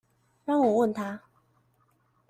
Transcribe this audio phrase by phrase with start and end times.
[0.47, 1.21] 讓我問他